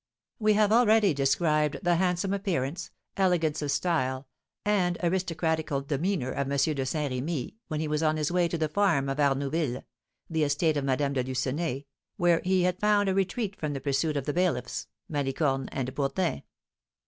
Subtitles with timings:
[0.39, 4.27] We have already described the handsome appearance, elegance of style,
[4.65, 6.57] and aristocratical demeanour of M.
[6.57, 9.83] de Saint Remy, when he was on his way to the farm of Arnouville
[10.27, 11.85] (the estate of Madame de Lucenay),
[12.17, 16.41] where he had found a retreat from the pursuit of the bailiffs, Malicorne and Bourdin.